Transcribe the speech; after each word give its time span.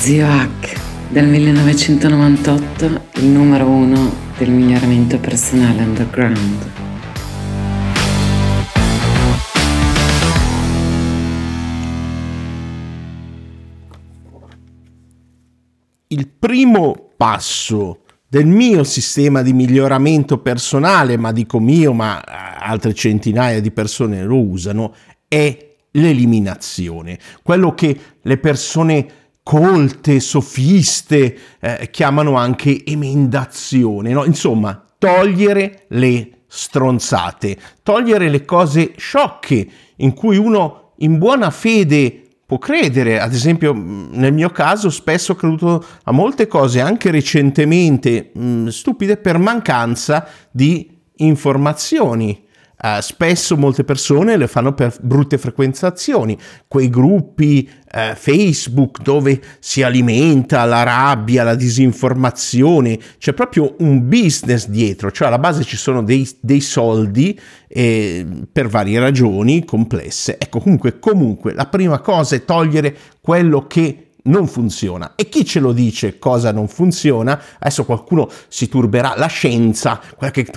Zio 0.00 0.26
Hack, 0.26 0.80
del 1.10 1.26
1998, 1.26 3.02
il 3.16 3.26
numero 3.26 3.66
uno 3.66 4.10
del 4.38 4.48
miglioramento 4.48 5.18
personale 5.18 5.82
underground. 5.82 6.70
Il 16.06 16.28
primo 16.28 17.10
passo 17.18 18.00
del 18.26 18.46
mio 18.46 18.84
sistema 18.84 19.42
di 19.42 19.52
miglioramento 19.52 20.38
personale, 20.38 21.18
ma 21.18 21.30
dico 21.30 21.60
mio, 21.60 21.92
ma 21.92 22.22
altre 22.22 22.94
centinaia 22.94 23.60
di 23.60 23.70
persone 23.70 24.22
lo 24.22 24.40
usano, 24.40 24.94
è 25.28 25.68
l'eliminazione. 25.92 27.18
Quello 27.42 27.74
che 27.74 27.98
le 28.22 28.38
persone 28.38 29.19
colte, 29.42 30.20
sofiste, 30.20 31.38
eh, 31.60 31.88
chiamano 31.90 32.36
anche 32.36 32.84
emendazione, 32.84 34.12
no? 34.12 34.24
insomma, 34.24 34.84
togliere 34.98 35.86
le 35.88 36.42
stronzate, 36.46 37.56
togliere 37.82 38.28
le 38.28 38.44
cose 38.44 38.92
sciocche 38.96 39.68
in 39.96 40.14
cui 40.14 40.36
uno 40.36 40.92
in 40.98 41.18
buona 41.18 41.50
fede 41.50 42.24
può 42.44 42.58
credere, 42.58 43.20
ad 43.20 43.32
esempio 43.32 43.72
nel 43.72 44.32
mio 44.32 44.50
caso 44.50 44.90
spesso 44.90 45.32
ho 45.32 45.34
creduto 45.36 45.84
a 46.02 46.10
molte 46.10 46.48
cose 46.48 46.80
anche 46.80 47.12
recentemente 47.12 48.32
mh, 48.34 48.66
stupide 48.66 49.16
per 49.16 49.38
mancanza 49.38 50.26
di 50.50 50.98
informazioni. 51.18 52.48
Uh, 52.82 53.00
spesso 53.00 53.58
molte 53.58 53.84
persone 53.84 54.38
le 54.38 54.46
fanno 54.46 54.72
per 54.72 54.96
brutte 55.02 55.36
frequentazioni, 55.36 56.38
quei 56.66 56.88
gruppi 56.88 57.68
uh, 57.92 58.14
Facebook 58.14 59.02
dove 59.02 59.38
si 59.58 59.82
alimenta 59.82 60.64
la 60.64 60.82
rabbia, 60.82 61.44
la 61.44 61.54
disinformazione, 61.54 62.98
c'è 63.18 63.34
proprio 63.34 63.74
un 63.80 64.08
business 64.08 64.66
dietro, 64.66 65.10
cioè 65.10 65.28
alla 65.28 65.38
base 65.38 65.62
ci 65.64 65.76
sono 65.76 66.02
dei, 66.02 66.26
dei 66.40 66.62
soldi 66.62 67.38
eh, 67.68 68.26
per 68.50 68.68
varie 68.68 68.98
ragioni 68.98 69.64
complesse. 69.64 70.38
Ecco, 70.38 70.60
comunque, 70.60 70.98
comunque, 70.98 71.52
la 71.52 71.66
prima 71.66 72.00
cosa 72.00 72.34
è 72.34 72.44
togliere 72.44 72.96
quello 73.20 73.66
che 73.66 74.09
non 74.24 74.46
funziona. 74.46 75.12
E 75.14 75.28
chi 75.28 75.44
ce 75.44 75.60
lo 75.60 75.72
dice 75.72 76.18
cosa 76.18 76.52
non 76.52 76.68
funziona? 76.68 77.40
Adesso 77.58 77.84
qualcuno 77.84 78.28
si 78.48 78.68
turberà, 78.68 79.14
la 79.16 79.26
scienza, 79.26 80.00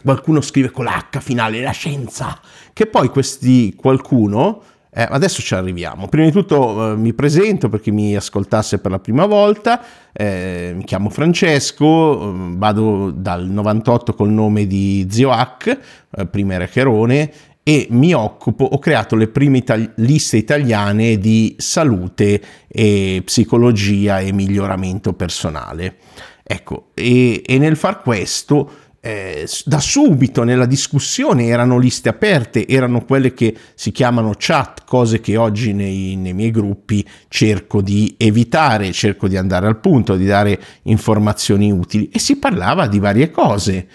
qualcuno 0.04 0.42
scrive 0.42 0.72
con 0.72 0.86
l'H 0.86 1.20
finale, 1.20 1.62
la 1.62 1.72
scienza, 1.72 2.40
che 2.74 2.86
poi 2.88 3.10
questi 3.10 3.76
qualcuno, 3.76 4.62
eh, 4.96 5.08
adesso 5.10 5.42
ci 5.42 5.56
arriviamo. 5.56 6.08
Prima 6.08 6.28
di 6.28 6.32
tutto 6.32 6.92
eh, 6.92 6.96
mi 6.96 7.14
presento 7.14 7.68
per 7.68 7.82
chi 7.82 7.92
mi 7.92 8.16
ascoltasse 8.16 8.78
per 8.78 8.92
la 8.92 9.00
prima 9.00 9.26
volta, 9.26 9.82
eh, 10.12 10.74
mi 10.76 10.84
chiamo 10.84 11.10
Francesco, 11.10 12.32
mm, 12.32 12.58
vado 12.58 13.12
dal 13.12 13.48
98 13.48 14.14
col 14.14 14.30
nome 14.30 14.68
di 14.68 15.08
Zio 15.10 15.32
Hack, 15.32 15.80
eh, 16.16 16.26
prima 16.28 16.54
era 16.54 16.68
Cherone, 16.68 17.32
e 17.64 17.88
mi 17.92 18.14
occupo, 18.14 18.66
ho 18.66 18.78
creato 18.78 19.16
le 19.16 19.30
prime 19.30 19.60
itali- 19.60 19.90
liste 19.96 20.36
italiane 20.36 21.18
di 21.18 21.56
salute 21.58 22.42
e 22.68 23.22
psicologia 23.24 24.20
e 24.20 24.34
miglioramento 24.34 25.14
personale. 25.14 25.96
Ecco, 26.44 26.90
e, 26.94 27.42
e 27.46 27.58
nel 27.58 27.78
far 27.78 28.02
questo, 28.02 28.70
eh, 29.00 29.48
da 29.66 29.80
subito 29.80 30.44
nella 30.44 30.66
discussione 30.66 31.48
erano 31.48 31.78
liste 31.78 32.10
aperte, 32.10 32.68
erano 32.68 33.04
quelle 33.06 33.34
che 33.34 33.56
si 33.76 33.92
chiamano 33.92 34.34
chat, 34.38 34.84
cose 34.86 35.22
che 35.22 35.38
oggi 35.38 35.74
nei, 35.74 36.16
nei 36.18 36.34
miei 36.34 36.52
gruppi 36.52 37.06
cerco 37.28 37.82
di 37.82 38.16
evitare, 38.18 38.92
cerco 38.92 39.28
di 39.28 39.38
andare 39.38 39.68
al 39.68 39.80
punto, 39.80 40.16
di 40.16 40.26
dare 40.26 40.60
informazioni 40.84 41.72
utili 41.72 42.10
e 42.10 42.20
si 42.20 42.38
parlava 42.38 42.88
di 42.88 43.00
varie 43.00 43.32
cose 43.32 43.88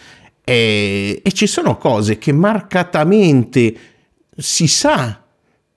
e, 0.49 1.21
e 1.23 1.33
ci 1.33 1.47
sono 1.47 1.77
cose 1.77 2.17
che 2.17 2.33
marcatamente 2.33 3.75
si 4.35 4.67
sa 4.67 5.23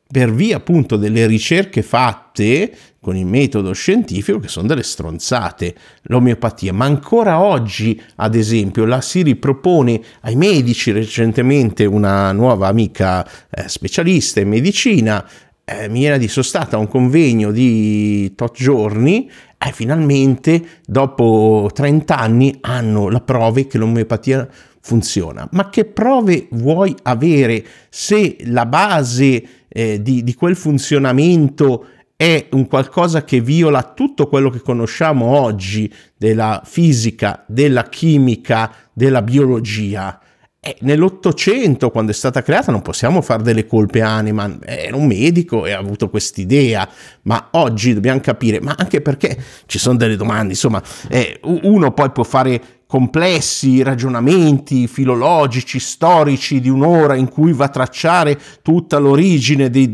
per 0.09 0.33
via 0.33 0.57
appunto 0.57 0.95
delle 0.95 1.25
ricerche 1.25 1.81
fatte 1.81 2.73
con 3.01 3.17
il 3.17 3.25
metodo 3.25 3.73
scientifico 3.73 4.39
che 4.39 4.47
sono 4.47 4.67
delle 4.67 4.83
stronzate, 4.83 5.75
l'omeopatia, 6.03 6.71
ma 6.71 6.85
ancora 6.85 7.41
oggi 7.41 8.01
ad 8.17 8.33
esempio 8.33 8.85
la 8.85 9.01
si 9.01 9.23
ripropone 9.23 9.99
ai 10.21 10.35
medici 10.37 10.91
recentemente 10.91 11.83
una 11.83 12.31
nuova 12.31 12.67
amica 12.69 13.27
eh, 13.49 13.67
specialista 13.67 14.39
in 14.39 14.47
medicina 14.47 15.27
eh, 15.63 15.87
mi 15.89 16.05
era 16.05 16.17
di 16.17 16.27
sostata 16.27 16.75
a 16.75 16.79
un 16.79 16.87
convegno 16.87 17.51
di 17.51 18.33
tot 18.35 18.55
giorni 18.55 19.29
e 19.57 19.71
finalmente 19.71 20.81
dopo 20.85 21.69
30 21.73 22.17
anni 22.17 22.57
hanno 22.61 23.09
la 23.09 23.21
prova 23.21 23.61
che 23.61 23.77
l'omeopatia 23.77 24.47
funziona. 24.81 25.47
Ma 25.51 25.69
che 25.69 25.85
prove 25.85 26.47
vuoi 26.51 26.95
avere 27.03 27.63
se 27.89 28.37
la 28.45 28.65
base 28.65 29.43
eh, 29.67 30.01
di, 30.01 30.23
di 30.23 30.33
quel 30.33 30.55
funzionamento 30.55 31.85
è 32.15 32.49
un 32.51 32.67
qualcosa 32.67 33.23
che 33.23 33.41
viola 33.41 33.81
tutto 33.81 34.27
quello 34.27 34.49
che 34.49 34.61
conosciamo 34.61 35.25
oggi 35.25 35.91
della 36.15 36.61
fisica, 36.63 37.43
della 37.47 37.83
chimica, 37.89 38.71
della 38.93 39.23
biologia? 39.23 40.20
Eh, 40.63 40.77
nell'Ottocento, 40.81 41.89
quando 41.89 42.11
è 42.11 42.13
stata 42.13 42.43
creata, 42.43 42.71
non 42.71 42.83
possiamo 42.83 43.23
fare 43.23 43.41
delle 43.41 43.65
colpe 43.65 44.03
a 44.03 44.17
Hahnemann, 44.17 44.59
era 44.63 44.95
un 44.95 45.07
medico 45.07 45.65
e 45.65 45.71
ha 45.71 45.79
avuto 45.79 46.07
quest'idea, 46.07 46.87
ma 47.23 47.47
oggi 47.53 47.95
dobbiamo 47.95 48.19
capire, 48.19 48.61
ma 48.61 48.75
anche 48.77 49.01
perché 49.01 49.43
ci 49.65 49.79
sono 49.79 49.97
delle 49.97 50.15
domande, 50.15 50.49
insomma, 50.49 50.79
eh, 51.09 51.39
uno 51.63 51.93
poi 51.93 52.11
può 52.11 52.23
fare 52.23 52.61
complessi 52.85 53.81
ragionamenti 53.81 54.87
filologici, 54.87 55.79
storici 55.79 56.59
di 56.59 56.69
un'ora 56.69 57.15
in 57.15 57.29
cui 57.29 57.53
va 57.53 57.65
a 57.65 57.69
tracciare 57.69 58.39
tutta 58.61 58.99
l'origine 58.99 59.67
di, 59.71 59.89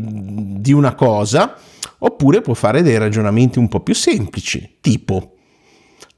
di 0.60 0.72
una 0.74 0.94
cosa, 0.94 1.56
oppure 2.00 2.42
può 2.42 2.52
fare 2.52 2.82
dei 2.82 2.98
ragionamenti 2.98 3.58
un 3.58 3.68
po' 3.68 3.80
più 3.80 3.94
semplici, 3.94 4.76
tipo 4.82 5.32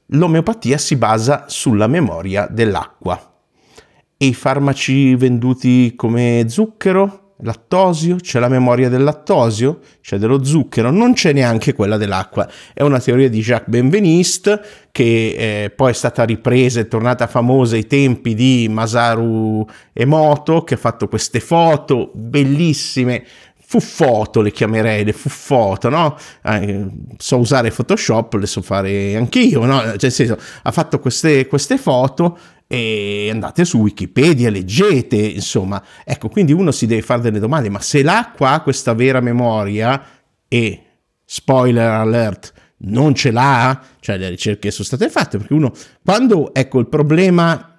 l'omeopatia 0.07 0.77
si 0.77 0.97
basa 0.97 1.45
sulla 1.47 1.87
memoria 1.87 2.49
dell'acqua 2.51 3.30
e 4.21 4.27
i 4.27 4.33
farmaci 4.35 5.15
venduti 5.15 5.93
come 5.95 6.45
zucchero, 6.47 7.37
lattosio, 7.39 8.17
c'è 8.17 8.37
la 8.37 8.49
memoria 8.49 8.87
del 8.87 9.01
lattosio, 9.01 9.79
c'è 9.99 10.19
dello 10.19 10.43
zucchero, 10.43 10.91
non 10.91 11.13
c'è 11.13 11.33
neanche 11.33 11.73
quella 11.73 11.97
dell'acqua. 11.97 12.47
È 12.71 12.83
una 12.83 12.99
teoria 12.99 13.29
di 13.29 13.39
Jacques 13.41 13.69
Benveniste 13.69 14.61
che 14.91 15.63
eh, 15.63 15.69
poi 15.71 15.89
è 15.89 15.93
stata 15.95 16.23
ripresa 16.23 16.79
e 16.79 16.87
tornata 16.87 17.25
famosa 17.25 17.73
ai 17.73 17.87
tempi 17.87 18.35
di 18.35 18.67
Masaru 18.69 19.65
Emoto 19.91 20.63
che 20.63 20.75
ha 20.75 20.77
fatto 20.77 21.07
queste 21.07 21.39
foto 21.39 22.11
bellissime 22.13 23.25
fuffoto 23.71 24.41
le 24.41 24.51
chiamerei, 24.51 25.05
le 25.05 25.13
fuffoto, 25.13 25.89
no? 25.89 26.15
Eh, 26.43 26.85
so 27.17 27.37
usare 27.37 27.71
Photoshop, 27.71 28.33
le 28.33 28.45
so 28.45 28.61
fare 28.61 29.15
anch'io, 29.15 29.65
no? 29.65 29.97
Cioè, 29.97 30.09
senso, 30.11 30.37
ha 30.61 30.71
fatto 30.71 30.99
queste, 30.99 31.47
queste 31.47 31.77
foto 31.77 32.37
e 32.71 33.27
andate 33.29 33.65
su 33.65 33.79
Wikipedia, 33.79 34.49
leggete, 34.49 35.17
insomma. 35.17 35.83
Ecco, 36.05 36.29
quindi 36.29 36.53
uno 36.53 36.71
si 36.71 36.85
deve 36.85 37.01
fare 37.01 37.19
delle 37.19 37.39
domande, 37.39 37.67
ma 37.67 37.81
se 37.81 38.01
l'acqua 38.01 38.51
ha 38.51 38.61
questa 38.61 38.93
vera 38.93 39.19
memoria 39.19 40.01
e, 40.47 40.83
spoiler 41.25 41.89
alert, 41.89 42.53
non 42.83 43.13
ce 43.13 43.31
l'ha, 43.31 43.77
cioè 43.99 44.17
le 44.17 44.29
ricerche 44.29 44.71
sono 44.71 44.85
state 44.85 45.09
fatte, 45.09 45.37
perché 45.37 45.53
uno, 45.53 45.73
quando, 46.01 46.53
ecco, 46.53 46.79
il 46.79 46.87
problema 46.87 47.70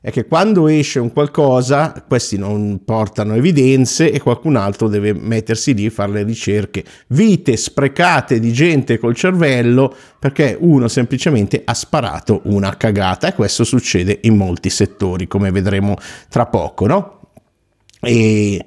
è 0.00 0.10
che 0.10 0.26
quando 0.26 0.68
esce 0.68 1.00
un 1.00 1.12
qualcosa, 1.12 2.04
questi 2.06 2.38
non 2.38 2.82
portano 2.84 3.34
evidenze 3.34 4.10
e 4.10 4.20
qualcun 4.20 4.56
altro 4.56 4.88
deve 4.88 5.12
mettersi 5.12 5.74
lì 5.74 5.86
a 5.86 5.90
fare 5.90 6.12
le 6.12 6.22
ricerche. 6.22 6.84
Vite 7.08 7.56
sprecate 7.56 8.38
di 8.38 8.52
gente 8.52 8.98
col 8.98 9.14
cervello 9.14 9.94
perché 10.18 10.56
uno 10.58 10.88
semplicemente 10.88 11.62
ha 11.64 11.74
sparato 11.74 12.40
una 12.44 12.76
cagata 12.76 13.28
e 13.28 13.34
questo 13.34 13.64
succede 13.64 14.20
in 14.22 14.36
molti 14.36 14.70
settori, 14.70 15.26
come 15.26 15.50
vedremo 15.50 15.96
tra 16.28 16.46
poco, 16.46 16.86
no? 16.86 17.20
E 18.00 18.64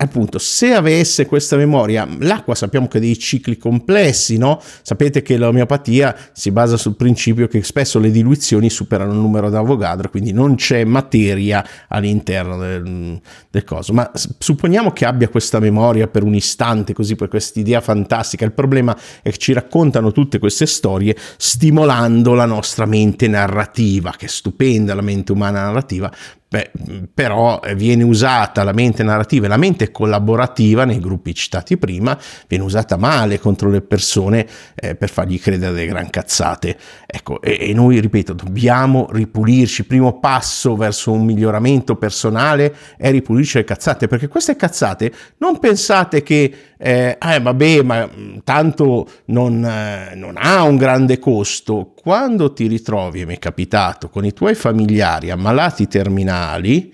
appunto, 0.00 0.38
se 0.38 0.72
avesse 0.72 1.26
questa 1.26 1.56
memoria, 1.56 2.06
l'acqua 2.20 2.54
sappiamo 2.54 2.86
che 2.86 2.98
ha 2.98 3.00
dei 3.00 3.18
cicli 3.18 3.56
complessi, 3.56 4.38
no? 4.38 4.60
Sapete 4.82 5.22
che 5.22 5.36
l'omeopatia 5.36 6.16
si 6.32 6.52
basa 6.52 6.76
sul 6.76 6.94
principio 6.94 7.48
che 7.48 7.62
spesso 7.64 7.98
le 7.98 8.12
diluizioni 8.12 8.70
superano 8.70 9.12
il 9.12 9.18
numero 9.18 9.50
d'Avogadro, 9.50 10.08
quindi 10.08 10.32
non 10.32 10.54
c'è 10.54 10.84
materia 10.84 11.66
all'interno 11.88 12.58
del, 12.58 13.20
del 13.50 13.64
coso. 13.64 13.92
Ma 13.92 14.08
supponiamo 14.14 14.92
che 14.92 15.04
abbia 15.04 15.28
questa 15.28 15.58
memoria 15.58 16.06
per 16.06 16.22
un 16.22 16.34
istante, 16.34 16.92
così 16.92 17.16
per 17.16 17.26
questa 17.28 17.58
idea 17.58 17.80
fantastica. 17.80 18.44
Il 18.44 18.52
problema 18.52 18.96
è 19.20 19.30
che 19.30 19.38
ci 19.38 19.52
raccontano 19.52 20.12
tutte 20.12 20.38
queste 20.38 20.66
storie 20.66 21.16
stimolando 21.36 22.34
la 22.34 22.46
nostra 22.46 22.86
mente 22.86 23.26
narrativa, 23.26 24.14
che 24.16 24.26
è 24.26 24.28
stupenda 24.28 24.94
la 24.94 25.02
mente 25.02 25.32
umana 25.32 25.62
narrativa, 25.62 26.12
Beh, 26.50 26.70
però 27.12 27.60
viene 27.76 28.02
usata 28.04 28.64
la 28.64 28.72
mente 28.72 29.02
narrativa 29.02 29.44
e 29.44 29.48
la 29.50 29.58
mente 29.58 29.90
collaborativa 29.90 30.86
nei 30.86 30.98
gruppi 30.98 31.34
citati 31.34 31.76
prima, 31.76 32.18
viene 32.46 32.64
usata 32.64 32.96
male 32.96 33.38
contro 33.38 33.68
le 33.68 33.82
persone 33.82 34.46
eh, 34.74 34.94
per 34.94 35.10
fargli 35.10 35.38
credere 35.38 35.74
delle 35.74 35.86
gran 35.86 36.08
cazzate. 36.08 36.74
Ecco, 37.06 37.42
e, 37.42 37.58
e, 37.60 37.74
noi, 37.74 38.00
ripeto, 38.00 38.32
dobbiamo 38.32 39.08
ripulirci. 39.10 39.82
Il 39.82 39.86
primo 39.88 40.20
passo 40.20 40.74
verso 40.74 41.12
un 41.12 41.26
miglioramento 41.26 41.96
personale 41.96 42.74
è 42.96 43.10
ripulirci 43.10 43.58
le 43.58 43.64
cazzate, 43.64 44.08
perché 44.08 44.28
queste 44.28 44.56
cazzate 44.56 45.12
non 45.38 45.58
pensate 45.58 46.22
che, 46.22 46.50
eh, 46.78 47.18
eh 47.20 47.40
vabbè, 47.40 47.82
ma 47.82 48.08
tanto 48.44 49.08
non, 49.26 49.64
eh, 49.64 50.14
non 50.14 50.36
ha 50.36 50.62
un 50.62 50.76
grande 50.76 51.18
costo. 51.18 51.92
Quando 52.00 52.52
ti 52.52 52.66
ritrovi, 52.68 53.26
mi 53.26 53.34
è 53.34 53.38
capitato, 53.38 54.08
con 54.08 54.24
i 54.24 54.32
tuoi 54.32 54.54
familiari 54.54 55.30
ammalati 55.30 55.88
terminali, 55.88 56.36
originali, 56.38 56.92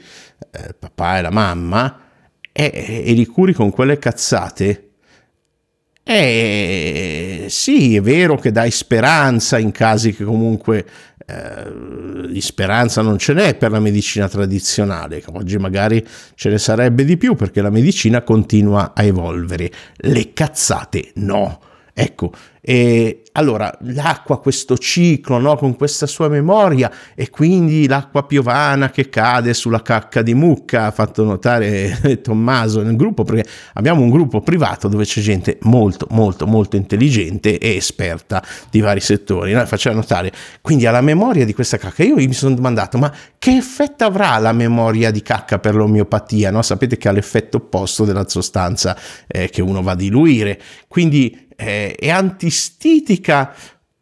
eh, 0.50 0.74
papà 0.78 1.18
e 1.18 1.22
la 1.22 1.30
mamma, 1.30 2.00
e, 2.52 3.02
e 3.04 3.12
li 3.12 3.26
curi 3.26 3.52
con 3.52 3.70
quelle 3.70 3.98
cazzate, 3.98 4.88
eh, 6.06 7.46
sì, 7.48 7.96
è 7.96 8.00
vero 8.00 8.36
che 8.36 8.52
dai 8.52 8.70
speranza 8.70 9.58
in 9.58 9.72
casi 9.72 10.14
che 10.14 10.24
comunque 10.24 10.86
eh, 11.26 12.26
di 12.30 12.40
speranza 12.40 13.02
non 13.02 13.18
ce 13.18 13.32
n'è 13.32 13.54
per 13.54 13.70
la 13.70 13.80
medicina 13.80 14.28
tradizionale, 14.28 15.22
oggi 15.32 15.56
magari 15.58 16.04
ce 16.34 16.50
ne 16.50 16.58
sarebbe 16.58 17.04
di 17.04 17.16
più 17.16 17.34
perché 17.34 17.62
la 17.62 17.70
medicina 17.70 18.22
continua 18.22 18.92
a 18.94 19.02
evolvere, 19.02 19.70
le 19.96 20.32
cazzate 20.32 21.12
no. 21.14 21.60
Ecco, 21.96 22.32
e 22.66 23.24
allora 23.32 23.70
l'acqua, 23.82 24.40
questo 24.40 24.78
ciclo, 24.78 25.38
no? 25.38 25.54
con 25.56 25.76
questa 25.76 26.06
sua 26.06 26.28
memoria, 26.28 26.90
e 27.14 27.28
quindi 27.28 27.86
l'acqua 27.86 28.24
piovana 28.24 28.90
che 28.90 29.10
cade 29.10 29.52
sulla 29.52 29.82
cacca 29.82 30.22
di 30.22 30.32
mucca, 30.32 30.86
ha 30.86 30.90
fatto 30.90 31.24
notare 31.24 32.18
Tommaso 32.22 32.80
nel 32.80 32.96
gruppo, 32.96 33.22
perché 33.22 33.46
abbiamo 33.74 34.00
un 34.00 34.08
gruppo 34.08 34.40
privato 34.40 34.88
dove 34.88 35.04
c'è 35.04 35.20
gente 35.20 35.58
molto, 35.62 36.06
molto, 36.10 36.46
molto 36.46 36.76
intelligente 36.76 37.58
e 37.58 37.76
esperta 37.76 38.42
di 38.70 38.80
vari 38.80 39.00
settori. 39.00 39.52
No? 39.52 39.66
Faceva 39.66 39.94
notare, 39.94 40.32
quindi 40.62 40.86
alla 40.86 41.02
memoria 41.02 41.44
di 41.44 41.52
questa 41.52 41.76
cacca, 41.76 42.02
io 42.02 42.14
mi 42.14 42.32
sono 42.32 42.54
domandato, 42.54 42.96
ma 42.96 43.12
che 43.36 43.56
effetto 43.56 44.04
avrà 44.04 44.38
la 44.38 44.52
memoria 44.52 45.10
di 45.10 45.20
cacca 45.20 45.58
per 45.58 45.74
l'omeopatia? 45.74 46.50
No? 46.50 46.62
Sapete 46.62 46.96
che 46.96 47.08
ha 47.08 47.12
l'effetto 47.12 47.58
opposto 47.58 48.06
della 48.06 48.26
sostanza 48.26 48.96
eh, 49.26 49.50
che 49.50 49.60
uno 49.60 49.82
va 49.82 49.92
a 49.92 49.96
diluire, 49.96 50.58
quindi 50.88 51.43
eh, 51.56 51.94
è 51.98 52.08
antistitica 52.10 53.54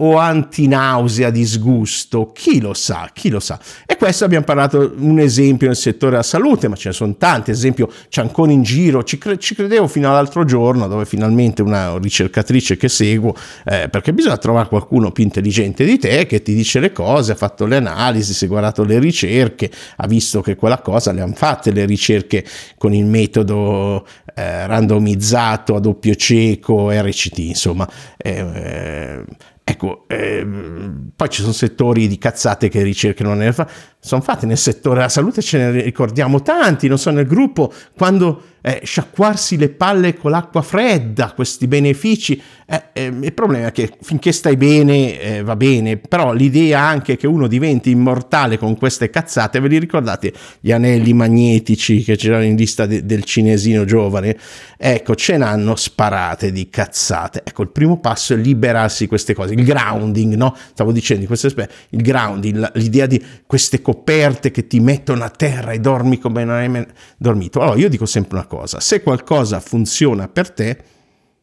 o 0.04 0.16
antinausea, 0.16 1.30
disgusto, 1.30 2.32
chi 2.32 2.60
lo 2.60 2.74
sa, 2.74 3.10
chi 3.12 3.28
lo 3.28 3.38
sa. 3.38 3.58
E 3.86 3.96
questo 3.96 4.24
abbiamo 4.24 4.44
parlato 4.44 4.94
un 4.96 5.20
esempio 5.20 5.68
nel 5.68 5.76
settore 5.76 6.12
della 6.12 6.22
salute, 6.24 6.66
ma 6.66 6.74
ce 6.74 6.88
ne 6.88 6.94
sono 6.94 7.14
tanti, 7.16 7.50
ad 7.50 7.56
esempio 7.56 7.88
Cianconi 8.08 8.52
in 8.52 8.62
giro, 8.62 9.04
ci, 9.04 9.16
cre- 9.18 9.38
ci, 9.38 9.54
credevo 9.54 9.86
fino 9.86 10.08
all'altro 10.08 10.44
giorno, 10.44 10.88
dove 10.88 11.04
finalmente 11.04 11.62
una 11.62 11.96
ricercatrice 11.98 12.76
che 12.76 12.88
seguo, 12.88 13.34
eh, 13.64 13.88
perché 13.88 14.12
bisogna 14.12 14.38
trovare 14.38 14.68
qualcuno 14.68 15.12
più 15.12 15.22
intelligente 15.22 15.84
di 15.84 15.98
te 15.98 16.26
che 16.26 16.42
ti 16.42 16.52
dice 16.54 16.80
le 16.80 16.90
cose, 16.90 17.32
ha 17.32 17.36
fatto 17.36 17.64
le 17.66 17.76
analisi, 17.76 18.32
si 18.34 18.46
è 18.46 18.48
guardato 18.48 18.82
le 18.82 18.98
ricerche, 18.98 19.70
ha 19.96 20.06
visto 20.08 20.40
che 20.40 20.56
quella 20.56 20.80
cosa 20.80 21.12
le 21.12 21.20
hanno 21.20 21.34
fatte 21.34 21.70
le 21.70 21.84
ricerche 21.84 22.44
con 22.76 22.92
il 22.92 23.04
metodo 23.04 24.04
eh, 24.34 24.66
randomizzato 24.66 25.76
a 25.76 25.80
doppio 25.80 26.14
cieco, 26.16 26.90
RCT, 26.90 27.38
insomma. 27.38 27.88
Eh, 28.16 29.24
Ecco, 29.64 30.04
ehm, 30.08 31.12
poi 31.14 31.28
ci 31.28 31.40
sono 31.40 31.52
settori 31.52 32.08
di 32.08 32.18
cazzate 32.18 32.68
che 32.68 32.82
ricerche 32.82 33.22
non 33.22 33.38
ne 33.38 33.52
fa, 33.52 33.68
sono 34.04 34.20
fatte 34.20 34.46
nel 34.46 34.58
settore 34.58 34.96
della 34.96 35.08
salute, 35.08 35.42
ce 35.42 35.58
ne 35.58 35.80
ricordiamo 35.80 36.42
tanti, 36.42 36.88
non 36.88 36.98
so, 36.98 37.10
nel 37.10 37.24
gruppo, 37.24 37.72
quando 37.96 38.42
eh, 38.62 38.80
sciacquarsi 38.82 39.56
le 39.56 39.68
palle 39.68 40.16
con 40.16 40.32
l'acqua 40.32 40.62
fredda, 40.62 41.32
questi 41.32 41.68
benefici. 41.68 42.40
Eh, 42.66 42.82
eh, 42.94 43.04
il 43.06 43.32
problema 43.32 43.68
è 43.68 43.72
che 43.72 43.92
finché 44.00 44.32
stai 44.32 44.56
bene 44.56 45.20
eh, 45.20 45.42
va 45.42 45.54
bene, 45.54 45.98
però 45.98 46.32
l'idea 46.32 46.80
anche 46.80 47.16
che 47.16 47.28
uno 47.28 47.46
diventi 47.46 47.90
immortale 47.90 48.58
con 48.58 48.76
queste 48.76 49.08
cazzate, 49.08 49.60
ve 49.60 49.68
li 49.68 49.78
ricordate 49.78 50.32
gli 50.58 50.72
anelli 50.72 51.12
magnetici 51.12 52.02
che 52.02 52.16
c'erano 52.16 52.44
in 52.44 52.56
lista 52.56 52.86
de- 52.86 53.04
del 53.04 53.22
cinesino 53.22 53.84
giovane? 53.84 54.36
Ecco, 54.78 55.14
ce 55.14 55.36
n'hanno 55.36 55.76
sparate 55.76 56.50
di 56.50 56.68
cazzate. 56.68 57.42
Ecco, 57.44 57.62
il 57.62 57.68
primo 57.68 58.00
passo 58.00 58.34
è 58.34 58.36
liberarsi 58.36 59.04
di 59.04 59.08
queste 59.08 59.34
cose, 59.34 59.54
il 59.54 59.64
grounding, 59.64 60.34
no? 60.34 60.56
Stavo 60.72 60.90
dicendo, 60.90 61.24
il 61.24 62.02
grounding, 62.02 62.70
l'idea 62.74 63.06
di 63.06 63.22
queste 63.46 63.80
coperte 63.92 64.50
che 64.50 64.66
ti 64.66 64.80
mettono 64.80 65.22
a 65.22 65.28
terra 65.28 65.72
e 65.72 65.78
dormi 65.78 66.18
come 66.18 66.44
non 66.44 66.56
hai 66.56 66.86
dormito. 67.18 67.60
Allora, 67.60 67.78
io 67.78 67.90
dico 67.90 68.06
sempre 68.06 68.38
una 68.38 68.46
cosa. 68.46 68.80
Se 68.80 69.02
qualcosa 69.02 69.60
funziona 69.60 70.28
per 70.28 70.50
te, 70.50 70.78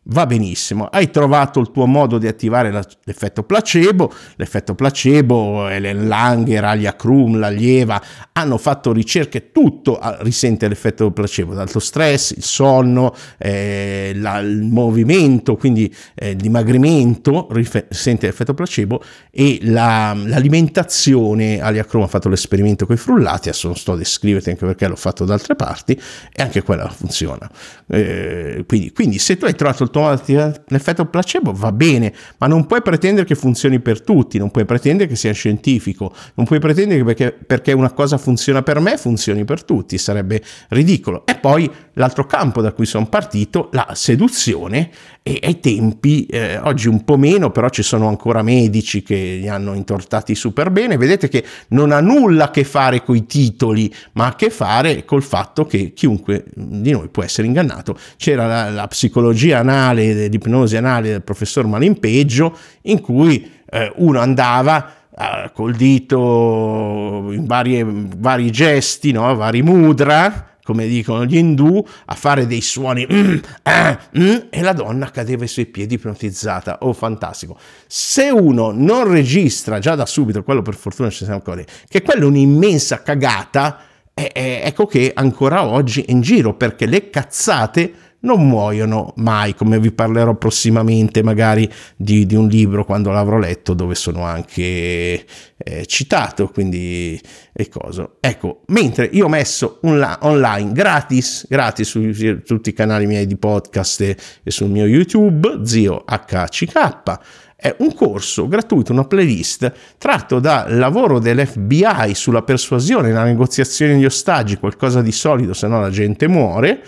va 0.10 0.26
benissimo, 0.26 0.86
hai 0.86 1.10
trovato 1.12 1.60
il 1.60 1.72
tuo 1.72 1.86
modo 1.86 2.18
di 2.18 2.28
attivare 2.28 2.72
l'effetto 2.72 3.44
placebo, 3.44 4.12
l'effetto 4.36 4.76
placebo, 4.76 5.68
Ellen 5.68 6.08
Langer, 6.08 6.64
Alia 6.64 6.96
Krum, 6.96 7.38
la 7.38 7.50
Lieva, 7.50 8.02
hanno 8.34 8.58
fatto 8.58 8.92
ricerche, 8.92 9.52
tutto 9.52 10.00
risente 10.22 10.68
l'effetto 10.68 11.12
placebo, 11.12 11.54
l'alto 11.54 11.80
stress, 11.80 12.32
il 12.32 12.44
sonno, 12.44 13.14
eh, 13.38 14.14
la, 14.16 14.40
il 14.40 14.64
movimento, 14.64 15.56
quindi 15.56 15.94
eh, 16.16 16.32
il 16.32 16.38
dimagrimento 16.38 17.48
risente 17.52 18.28
l'effetto 18.28 18.54
placebo 18.54 19.02
e 19.30 19.60
la, 19.62 20.14
l'alimentazione, 20.16 21.62
Alia 21.62 21.86
Krum 21.86 22.04
ha 22.04 22.08
fatto 22.08 22.30
l'esperimento 22.30 22.86
con 22.86 22.96
i 22.96 23.00
frullati, 23.00 23.50
adesso 23.50 23.68
non 23.68 23.76
sto 23.76 23.92
a 23.92 23.98
descriverti 23.98 24.50
anche 24.50 24.66
perché 24.66 24.88
l'ho 24.88 24.96
fatto 24.96 25.26
da 25.26 25.34
altre 25.34 25.56
parti, 25.56 26.00
e 26.34 26.42
anche 26.42 26.64
quella 26.64 26.90
funziona. 26.90 27.50
Eh, 27.88 28.64
quindi, 28.68 28.92
quindi 28.92 29.20
se 29.20 29.38
tu 29.38 29.46
hai 29.46 29.56
trovato 29.56 29.84
il 29.84 29.90
tuo 29.90 29.99
l'effetto 30.08 31.06
placebo 31.06 31.54
va 31.54 31.72
bene, 31.72 32.14
ma 32.38 32.48
non 32.48 32.66
puoi 32.66 32.82
pretendere 32.82 33.26
che 33.26 33.36
funzioni 33.36 33.80
per 33.80 34.02
tutti, 34.02 34.38
non 34.38 34.52
puoi 34.52 34.66
pretendere 34.66 35.10
che 35.10 35.16
sia 35.16 35.32
scientifico, 35.32 36.14
non 36.36 36.46
puoi 36.46 36.60
pretendere 36.60 37.00
che 37.00 37.06
perché, 37.06 37.46
perché 37.46 37.72
una 37.72 37.92
cosa 37.92 38.18
funziona 38.18 38.62
per 38.62 38.80
me 38.80 38.98
funzioni 38.98 39.46
per 39.46 39.64
tutti, 39.64 39.98
sarebbe 39.98 40.42
ridicolo. 40.70 41.26
E 41.26 41.36
poi 41.36 41.70
l'altro 41.94 42.26
campo 42.26 42.62
da 42.62 42.72
cui 42.72 42.86
sono 42.86 43.08
partito, 43.08 43.70
la 43.74 43.90
seduzione, 43.94 44.90
e 45.22 45.40
ai 45.44 45.60
tempi, 45.60 46.26
eh, 46.26 46.58
oggi 46.58 46.88
un 46.88 47.04
po' 47.04 47.18
meno, 47.18 47.52
però 47.52 47.70
ci 47.70 47.84
sono 47.84 48.08
ancora 48.08 48.42
medici 48.42 49.04
che 49.04 49.38
li 49.40 49.48
hanno 49.48 49.74
intortati 49.74 50.34
super 50.34 50.72
bene, 50.72 50.98
vedete 50.98 51.28
che 51.28 51.44
non 51.70 51.92
ha 51.92 52.00
nulla 52.00 52.46
a 52.46 52.52
che 52.52 52.64
fare 52.64 53.04
con 53.04 53.16
i 53.16 53.26
titoli, 53.26 53.94
ma 54.14 54.28
a 54.28 54.36
che 54.36 54.50
fare 54.50 55.06
col 55.06 55.22
fatto 55.22 55.66
che 55.66 55.94
chiunque 55.94 56.46
di 56.56 56.92
noi 56.92 57.10
può 57.10 57.24
essere 57.24 57.48
ingannato. 57.48 57.98
C'era 58.18 58.48
la, 58.48 58.70
la 58.70 58.88
psicologia 58.88 59.62
anale, 59.90 60.28
l'ipnosi 60.28 60.78
anale 60.78 61.10
del 61.10 61.24
professor 61.24 61.66
Malimpeggio, 61.66 62.58
in 62.84 63.02
cui 63.02 63.50
eh, 63.70 63.92
uno 63.98 64.20
andava 64.20 64.94
Uh, 65.20 65.52
col 65.52 65.76
dito 65.76 67.28
in 67.32 67.44
varie, 67.46 67.86
vari 67.86 68.50
gesti, 68.52 69.12
no? 69.12 69.36
vari 69.36 69.62
mudra, 69.62 70.50
come 70.64 70.88
dicono 70.88 71.26
gli 71.26 71.36
indù, 71.36 71.84
a 72.06 72.16
fare 72.16 72.48
dei 72.48 72.62
suoni 72.62 73.06
mm, 73.12 73.38
eh, 73.64 73.98
mm, 74.18 74.36
e 74.50 74.62
la 74.62 74.72
donna 74.72 75.12
cadeva 75.12 75.42
ai 75.42 75.50
suoi 75.50 75.66
piedi 75.66 75.96
ipnotizzata. 75.96 76.78
Oh, 76.84 76.94
fantastico. 76.94 77.58
Se 77.86 78.30
uno 78.30 78.72
non 78.72 79.12
registra 79.12 79.80
già 79.80 79.96
da 79.96 80.06
subito, 80.06 80.42
quello 80.44 80.62
per 80.62 80.76
fortuna 80.76 81.10
ci 81.10 81.26
siamo 81.26 81.34
ancora, 81.34 81.64
che 81.90 82.02
quella 82.02 82.22
è 82.22 82.26
un'immensa 82.26 83.02
cagata, 83.02 83.80
eh, 84.14 84.32
eh, 84.34 84.62
ecco 84.64 84.86
che 84.86 85.12
ancora 85.14 85.66
oggi 85.66 86.04
è 86.04 86.12
in 86.12 86.22
giro 86.22 86.54
perché 86.54 86.86
le 86.86 87.10
cazzate 87.10 87.94
non 88.22 88.48
muoiono 88.48 89.14
mai, 89.18 89.54
come 89.56 89.80
vi 89.80 89.92
parlerò 89.92 90.36
prossimamente 90.36 91.24
magari 91.24 91.70
di, 91.96 92.26
di 92.26 92.36
un 92.36 92.48
libro 92.48 92.84
quando 92.84 93.12
l'avrò 93.12 93.38
letto 93.38 93.74
dove 93.74 93.96
sono 93.96 94.24
anche 94.24 95.26
eh, 95.58 95.86
citato, 95.86 96.50
quindi 96.50 97.20
e 97.54 97.70
cosa. 97.70 98.10
Ecco, 98.20 98.62
mentre 98.68 99.10
io 99.12 99.26
ho 99.26 99.30
messo 99.30 99.80
un 99.84 100.18
online 100.22 100.72
gratis, 100.72 101.46
gratis 101.48 101.88
su, 101.90 102.12
su 102.12 102.42
tutti 102.44 102.70
i 102.70 102.74
canali 102.74 103.06
miei 103.06 103.26
di 103.26 103.38
podcast 103.38 104.02
e, 104.02 104.18
e 104.44 104.52
sul 104.52 104.70
mio 104.70 104.86
YouTube, 104.86 105.62
zio 105.64 106.04
HCK, 106.06 107.20
è 107.56 107.76
un 107.80 107.94
corso 107.94 108.48
gratuito, 108.48 108.94
una 108.94 109.04
playlist 109.04 109.70
tratto 109.98 110.40
dal 110.40 110.78
lavoro 110.78 111.20
dell'FBI 111.20 112.14
sulla 112.14 112.42
persuasione, 112.42 113.12
la 113.12 113.26
negoziazione 113.26 113.98
di 113.98 114.06
ostaggi, 114.06 114.56
qualcosa 114.56 115.02
di 115.02 115.12
solido, 115.12 115.54
se 115.54 115.68
no 115.68 115.82
la 115.82 115.90
gente 115.90 116.30
muore 116.30 116.82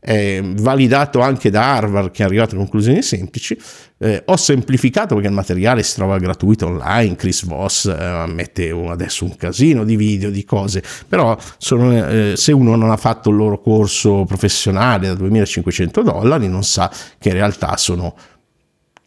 eh, 0.00 0.42
validato 0.56 1.20
anche 1.20 1.50
da 1.50 1.74
Harvard 1.74 2.10
che 2.10 2.22
è 2.22 2.26
arrivato 2.26 2.54
a 2.54 2.58
conclusioni 2.58 3.02
semplici. 3.02 3.58
Eh, 3.98 4.22
ho 4.26 4.36
semplificato 4.36 5.14
perché 5.14 5.28
il 5.28 5.34
materiale 5.34 5.82
si 5.82 5.94
trova 5.94 6.18
gratuito 6.18 6.66
online, 6.66 7.16
Chris 7.16 7.44
Voss 7.44 7.86
eh, 7.86 8.24
mette 8.28 8.70
adesso 8.70 9.24
un 9.24 9.36
casino 9.36 9.84
di 9.84 9.96
video, 9.96 10.30
di 10.30 10.44
cose, 10.44 10.82
però 11.08 11.36
sono, 11.58 12.08
eh, 12.08 12.34
se 12.36 12.52
uno 12.52 12.76
non 12.76 12.90
ha 12.90 12.96
fatto 12.96 13.30
il 13.30 13.36
loro 13.36 13.60
corso 13.60 14.24
professionale 14.24 15.08
da 15.08 15.14
2500 15.14 16.02
dollari 16.02 16.48
non 16.48 16.62
sa 16.62 16.90
che 17.18 17.28
in 17.28 17.34
realtà 17.34 17.76
sono 17.76 18.14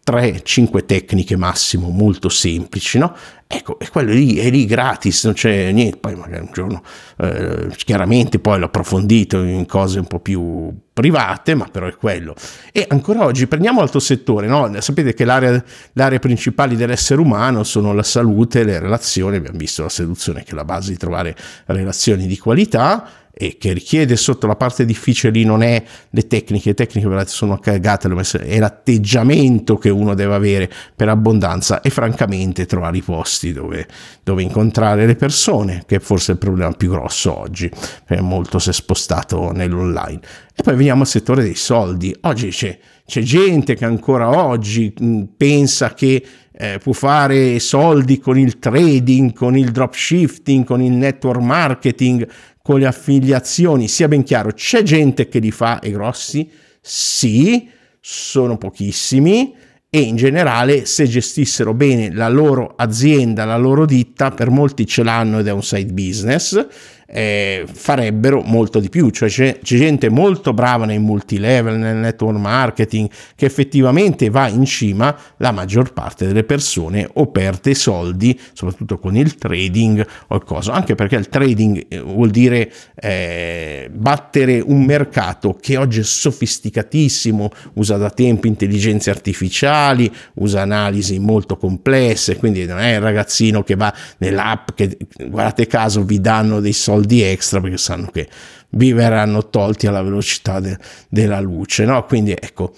3-5 0.09 0.85
tecniche 0.85 1.35
massimo 1.35 1.89
molto 1.89 2.29
semplici, 2.29 2.97
no? 2.97 3.15
Ecco, 3.51 3.79
e 3.79 3.89
quello 3.89 4.11
lì 4.11 4.37
è 4.37 4.51
lì 4.51 4.67
gratis, 4.67 5.23
non 5.23 5.33
c'è 5.33 5.71
niente. 5.71 5.97
Poi 5.97 6.13
magari 6.13 6.43
un 6.43 6.51
giorno, 6.53 6.83
eh, 7.17 7.67
chiaramente 7.77 8.37
poi 8.37 8.59
l'ho 8.59 8.67
approfondito 8.67 9.41
in 9.41 9.65
cose 9.65 9.97
un 9.97 10.05
po' 10.05 10.19
più 10.19 10.71
private, 10.93 11.55
ma 11.55 11.65
però 11.65 11.87
è 11.87 11.95
quello. 11.95 12.35
E 12.71 12.85
ancora 12.87 13.23
oggi 13.23 13.47
prendiamo 13.47 13.81
altro 13.81 13.99
settore, 13.99 14.45
no? 14.45 14.71
Sapete 14.81 15.15
che 15.15 15.25
l'area, 15.25 15.63
le 15.93 16.03
aree 16.03 16.19
principali 16.19 16.75
dell'essere 16.75 17.19
umano 17.19 17.63
sono 17.63 17.91
la 17.91 18.03
salute, 18.03 18.63
le 18.63 18.77
relazioni, 18.77 19.37
abbiamo 19.37 19.57
visto 19.57 19.81
la 19.81 19.89
seduzione 19.89 20.43
che 20.43 20.51
è 20.51 20.53
la 20.53 20.63
base 20.63 20.91
di 20.91 20.97
trovare 20.97 21.35
relazioni 21.65 22.27
di 22.27 22.37
qualità 22.37 23.09
e 23.41 23.55
che 23.57 23.71
richiede 23.71 24.17
sotto 24.17 24.47
la 24.47 24.57
parte 24.57 24.83
difficile 24.83 25.31
lì 25.31 25.45
non 25.45 25.63
è 25.63 25.81
le 26.09 26.27
tecniche, 26.27 26.69
le 26.69 26.75
tecniche 26.75 27.25
sono 27.27 27.57
cagate, 27.57 28.09
è 28.41 28.59
l'atteggiamento 28.59 29.77
che 29.77 29.89
uno 29.89 30.13
deve 30.13 30.33
avere 30.33 30.69
per 30.93 31.07
abbondanza 31.07 31.79
e 31.79 31.89
francamente 31.89 32.65
trovare 32.65 32.97
i 32.97 33.01
posti 33.01 33.38
dove, 33.51 33.87
dove 34.23 34.43
incontrare 34.43 35.05
le 35.05 35.15
persone, 35.15 35.83
che 35.85 35.97
è 35.97 35.99
forse 35.99 36.33
il 36.33 36.37
problema 36.37 36.71
più 36.73 36.89
grosso 36.89 37.37
oggi, 37.37 37.69
perché 38.05 38.21
molto 38.21 38.59
si 38.59 38.69
è 38.69 38.73
spostato 38.73 39.51
nell'online. 39.51 40.19
E 40.55 40.63
poi 40.63 40.75
veniamo 40.75 41.01
al 41.01 41.07
settore 41.07 41.43
dei 41.43 41.55
soldi. 41.55 42.15
Oggi 42.21 42.49
c'è, 42.49 42.77
c'è 43.05 43.21
gente 43.21 43.75
che 43.75 43.85
ancora 43.85 44.29
oggi 44.45 44.93
pensa 45.35 45.93
che 45.93 46.23
eh, 46.51 46.79
può 46.83 46.91
fare 46.91 47.59
soldi 47.59 48.19
con 48.19 48.37
il 48.37 48.59
trading, 48.59 49.33
con 49.33 49.57
il 49.57 49.71
dropshifting, 49.71 50.65
con 50.65 50.81
il 50.81 50.91
network 50.91 51.41
marketing, 51.41 52.27
con 52.61 52.79
le 52.79 52.85
affiliazioni, 52.85 53.87
sia 53.87 54.07
ben 54.07 54.23
chiaro, 54.23 54.51
c'è 54.51 54.83
gente 54.83 55.27
che 55.27 55.39
li 55.39 55.51
fa 55.51 55.79
e 55.79 55.89
grossi? 55.89 56.49
Sì, 56.81 57.67
sono 57.99 58.57
pochissimi 58.57 59.55
e 59.91 60.01
in 60.01 60.15
generale 60.15 60.85
se 60.85 61.07
gestissero 61.07 61.73
bene 61.73 62.11
la 62.11 62.29
loro 62.29 62.73
azienda, 62.75 63.45
la 63.45 63.57
loro 63.57 63.85
ditta, 63.85 64.29
per 64.29 64.49
molti 64.51 64.85
ce 64.85 65.03
l'hanno 65.03 65.39
ed 65.39 65.47
è 65.47 65.51
un 65.51 65.63
side 65.63 65.91
business, 65.91 66.67
eh, 67.11 67.65
farebbero 67.71 68.41
molto 68.41 68.79
di 68.79 68.89
più, 68.89 69.09
cioè 69.09 69.29
c'è, 69.29 69.59
c'è, 69.61 69.77
gente 69.77 70.09
molto 70.09 70.53
brava 70.53 70.85
nei 70.85 70.99
multilevel, 70.99 71.77
nel 71.77 71.97
network 71.97 72.37
marketing, 72.37 73.09
che 73.35 73.45
effettivamente 73.45 74.29
va 74.29 74.47
in 74.47 74.65
cima, 74.65 75.15
la 75.37 75.51
maggior 75.51 75.93
parte 75.93 76.27
delle 76.27 76.43
persone 76.43 77.09
o 77.13 77.27
perde 77.27 77.73
soldi, 77.73 78.39
soprattutto 78.53 78.99
con 78.99 79.15
il 79.15 79.35
trading 79.35 80.05
o 80.27 80.39
cosa, 80.39 80.73
anche 80.73 80.95
perché 80.95 81.15
il 81.15 81.29
trading 81.29 81.85
eh, 81.87 81.99
vuol 81.99 82.29
dire 82.29 82.71
eh, 82.95 83.89
battere 83.91 84.59
un 84.59 84.83
mercato 84.83 85.57
che 85.59 85.77
oggi 85.77 86.01
è 86.01 86.03
sofisticatissimo, 86.03 87.49
usa 87.73 87.97
da 87.97 88.09
tempo 88.09 88.47
intelligenze 88.47 89.09
artificiali, 89.09 90.11
usa 90.35 90.61
analisi 90.61 91.17
molto 91.19 91.57
complesse, 91.57 92.35
quindi 92.37 92.65
non 92.65 92.79
è 92.79 92.95
il 92.95 93.01
ragazzino 93.01 93.63
che 93.63 93.75
va 93.75 93.93
nell'app 94.17 94.69
che 94.75 94.97
guardate 95.27 95.67
caso 95.67 96.03
vi 96.03 96.21
danno 96.21 96.59
dei 96.59 96.73
soldi 96.73 96.98
soldi 96.99 97.21
extra 97.21 97.61
perché 97.61 97.77
sanno 97.77 98.07
che 98.07 98.27
vi 98.71 98.91
verranno 98.91 99.49
tolti 99.49 99.87
alla 99.87 100.01
velocità 100.01 100.59
de- 100.59 100.77
della 101.07 101.39
luce, 101.39 101.85
no? 101.85 102.03
Quindi 102.05 102.31
ecco, 102.31 102.73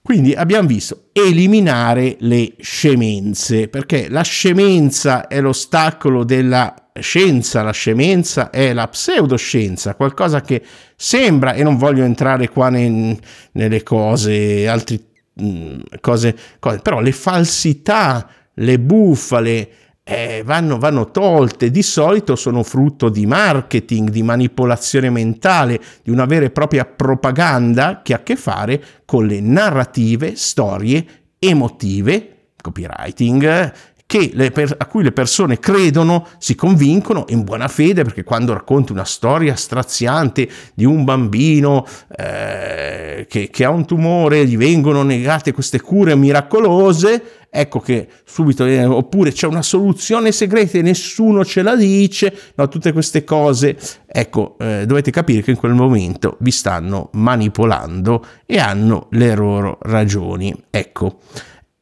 quindi 0.00 0.32
abbiamo 0.34 0.68
visto 0.68 1.08
eliminare 1.12 2.16
le 2.20 2.54
scemenze, 2.60 3.68
perché 3.68 4.08
la 4.08 4.22
scemenza 4.22 5.26
è 5.26 5.40
l'ostacolo 5.40 6.24
della 6.24 6.90
scienza, 7.00 7.62
la 7.62 7.72
scemenza 7.72 8.50
è 8.50 8.72
la 8.72 8.86
pseudoscienza, 8.86 9.96
qualcosa 9.96 10.40
che 10.40 10.62
sembra, 10.94 11.54
e 11.54 11.62
non 11.64 11.76
voglio 11.76 12.04
entrare 12.04 12.48
qua 12.48 12.70
nei, 12.70 13.18
nelle 13.52 13.82
cose, 13.82 14.68
altre 14.68 15.00
mm, 15.42 15.80
cose, 16.00 16.36
cose, 16.60 16.78
però 16.78 17.00
le 17.00 17.12
falsità, 17.12 18.28
le 18.54 18.78
bufale, 18.78 19.68
eh, 20.08 20.42
vanno, 20.44 20.78
vanno 20.78 21.10
tolte, 21.10 21.72
di 21.72 21.82
solito 21.82 22.36
sono 22.36 22.62
frutto 22.62 23.08
di 23.08 23.26
marketing, 23.26 24.10
di 24.10 24.22
manipolazione 24.22 25.10
mentale, 25.10 25.80
di 26.04 26.10
una 26.10 26.26
vera 26.26 26.44
e 26.44 26.50
propria 26.50 26.84
propaganda 26.84 28.02
che 28.04 28.12
ha 28.12 28.18
a 28.18 28.22
che 28.22 28.36
fare 28.36 28.80
con 29.04 29.26
le 29.26 29.40
narrative, 29.40 30.36
storie 30.36 31.04
emotive, 31.40 32.50
copywriting, 32.62 33.72
per, 34.06 34.74
a 34.78 34.86
cui 34.86 35.02
le 35.02 35.10
persone 35.10 35.58
credono, 35.58 36.28
si 36.38 36.54
convincono 36.54 37.24
in 37.30 37.42
buona 37.42 37.66
fede, 37.66 38.04
perché 38.04 38.22
quando 38.22 38.52
racconti 38.52 38.92
una 38.92 39.04
storia 39.04 39.56
straziante 39.56 40.48
di 40.72 40.84
un 40.84 41.02
bambino 41.02 41.84
eh, 42.16 43.26
che, 43.28 43.50
che 43.50 43.64
ha 43.64 43.70
un 43.70 43.84
tumore, 43.84 44.46
gli 44.46 44.56
vengono 44.56 45.02
negate 45.02 45.52
queste 45.52 45.80
cure 45.80 46.14
miracolose, 46.14 47.45
ecco 47.50 47.80
che 47.80 48.08
subito, 48.24 48.64
eh, 48.64 48.84
oppure 48.84 49.32
c'è 49.32 49.46
una 49.46 49.62
soluzione 49.62 50.32
segreta 50.32 50.78
e 50.78 50.82
nessuno 50.82 51.44
ce 51.44 51.62
la 51.62 51.76
dice, 51.76 52.36
no, 52.54 52.68
tutte 52.68 52.92
queste 52.92 53.24
cose, 53.24 53.76
ecco, 54.06 54.56
eh, 54.58 54.84
dovete 54.86 55.10
capire 55.10 55.42
che 55.42 55.50
in 55.50 55.56
quel 55.56 55.74
momento 55.74 56.36
vi 56.40 56.50
stanno 56.50 57.10
manipolando 57.12 58.24
e 58.44 58.58
hanno 58.58 59.08
le 59.10 59.34
loro 59.34 59.78
ragioni, 59.82 60.54
ecco. 60.70 61.20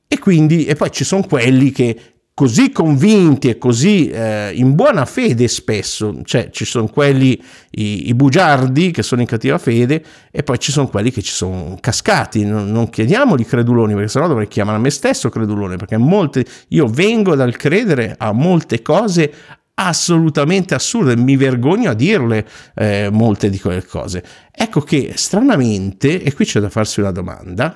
E 0.07 0.19
quindi, 0.19 0.65
e 0.65 0.75
poi 0.77 0.93
ci 0.93 1.03
sono 1.03 1.23
quelli 1.23 1.73
che 1.73 2.14
così 2.35 2.73
convinti 2.73 3.49
e 3.49 3.59
così 3.59 4.09
eh, 4.09 4.51
in 4.55 4.75
buona 4.75 5.05
fede 5.05 5.47
spesso, 5.47 6.21
cioè 6.25 6.51
ci 6.51 6.65
sono 6.65 6.89
quelli, 6.89 7.41
i, 7.71 8.09
i, 8.09 8.15
bugiardi 8.15 8.91
che 8.91 9.05
sono 9.05 9.21
in 9.21 9.27
cattiva 9.29 9.57
fede 9.57 10.05
e 10.33 10.43
poi 10.43 10.59
ci 10.59 10.73
sono 10.73 10.89
quelli 10.89 11.13
che 11.13 11.23
ci 11.23 11.31
sono 11.33 11.77
cascati, 11.81 12.45
non, 12.45 12.73
non 12.73 12.91
chiediamoli 12.91 13.45
creduloni 13.45 13.95
perché 13.95 14.09
sennò 14.09 14.27
dovrei 14.27 14.49
chiamare 14.49 14.79
me 14.79 14.91
stesso 14.91 15.29
credulone 15.29 15.77
perché 15.77 15.97
molte, 15.97 16.45
io 16.69 16.89
vengo 16.89 17.37
dal 17.37 17.55
credere 17.57 18.17
a 18.19 18.33
molte 18.33 18.83
cose 18.83 19.33
assolutamente 19.75 20.75
assurde, 20.75 21.17
mi 21.17 21.37
vergogno 21.37 21.91
a 21.91 21.95
dirle 21.95 22.47
eh, 22.75 23.11
molte 23.13 23.49
di 23.49 23.61
quelle 23.61 23.85
cose. 23.85 24.25
Ecco 24.51 24.81
che 24.81 25.13
stranamente, 25.15 26.21
e 26.21 26.33
qui 26.33 26.45
c'è 26.45 26.59
da 26.59 26.69
farsi 26.69 26.99
una 26.99 27.13
domanda, 27.13 27.75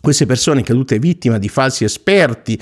queste 0.00 0.26
persone 0.26 0.62
cadute 0.62 0.98
vittima 0.98 1.38
di 1.38 1.48
falsi 1.48 1.84
esperti 1.84 2.58